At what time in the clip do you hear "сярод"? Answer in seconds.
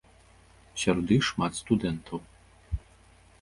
0.83-1.13